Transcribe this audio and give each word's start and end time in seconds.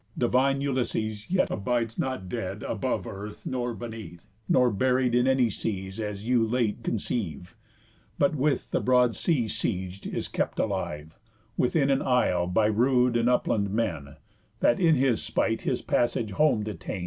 Divine 0.17 0.61
Ulysses, 0.61 1.29
yet, 1.29 1.51
abides 1.51 1.99
not 1.99 2.27
dead 2.27 2.63
Above 2.63 3.05
earth, 3.05 3.45
nor 3.45 3.75
beneath, 3.75 4.31
nor 4.49 4.71
buried 4.71 5.13
In 5.13 5.27
any 5.27 5.51
seas, 5.51 5.99
as 5.99 6.23
you 6.27 6.41
did 6.45 6.51
late 6.51 6.83
conceive, 6.83 7.55
But, 8.17 8.33
with 8.33 8.71
the 8.71 8.79
broad 8.79 9.15
sea 9.15 9.47
sieg'd, 9.47 10.07
is 10.07 10.27
kept 10.27 10.57
alive 10.57 11.19
Within 11.55 11.91
an 11.91 12.01
isle 12.01 12.47
by 12.47 12.65
rude 12.65 13.15
and 13.15 13.29
upland 13.29 13.69
men, 13.69 14.15
That 14.59 14.79
in 14.79 14.95
his 14.95 15.21
spite 15.21 15.61
his 15.61 15.83
passage 15.83 16.31
home 16.31 16.63
detain. 16.63 16.99